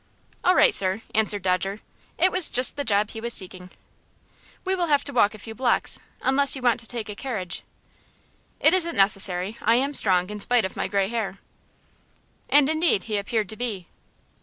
"All 0.43 0.55
right, 0.55 0.73
sir," 0.73 1.03
answered 1.13 1.43
Dodger. 1.43 1.79
It 2.17 2.31
was 2.31 2.49
just 2.49 2.75
the 2.75 2.83
job 2.83 3.11
he 3.11 3.21
was 3.21 3.35
seeking. 3.35 3.69
"We 4.65 4.73
will 4.73 4.87
have 4.87 5.03
to 5.03 5.13
walk 5.13 5.35
a 5.35 5.37
few 5.37 5.53
blocks, 5.53 5.99
unless 6.23 6.55
you 6.55 6.63
want 6.63 6.79
to 6.79 6.87
take 6.87 7.07
a 7.07 7.13
carriage." 7.13 7.61
"It 8.59 8.73
isn't 8.73 8.95
necessary. 8.97 9.59
I 9.61 9.75
am 9.75 9.93
strong, 9.93 10.31
in 10.31 10.39
spite 10.39 10.65
of 10.65 10.75
my 10.75 10.87
gray 10.87 11.09
hair." 11.09 11.37
And 12.49 12.67
indeed 12.67 13.03
he 13.03 13.17
appeared 13.17 13.47
to 13.49 13.55
be. 13.55 13.89